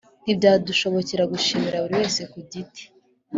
ntibyadushobokera 0.23 1.23
gushimira 1.33 1.81
buri 1.83 1.93
wese 1.99 2.21
ku 2.31 2.39
giti 2.51 2.83